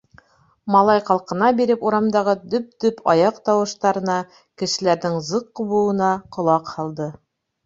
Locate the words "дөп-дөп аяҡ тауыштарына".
2.53-4.17